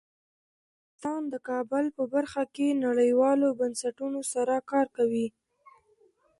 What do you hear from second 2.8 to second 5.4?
نړیوالو بنسټونو سره کار کوي.